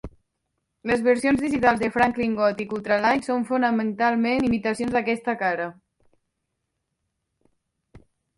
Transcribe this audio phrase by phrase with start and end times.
[0.91, 5.69] Les versions digitals de "Franklin Gothic Ultra-Light" són fonamentalment imitacions d'aquesta cara.